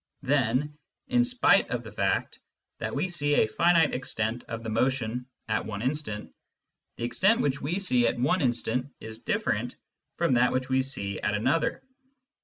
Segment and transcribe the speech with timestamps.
[0.23, 0.79] Then,
[1.09, 2.39] in spite of the fact
[2.79, 6.33] that we see a finite extent of the motion at one instant,
[6.97, 9.75] the extent which we see at one instant is different
[10.17, 11.83] from that which we see at another.